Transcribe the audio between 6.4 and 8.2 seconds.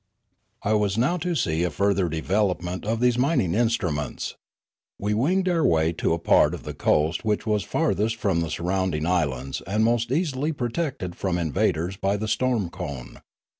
of the coast which was farthest